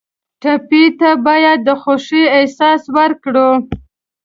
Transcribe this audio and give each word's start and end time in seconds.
ټپي 0.41 0.83
ته 0.99 1.09
باید 1.25 1.57
د 1.67 1.69
خوښۍ 1.81 2.23
احساس 2.37 2.81
ورکړو. 2.97 3.49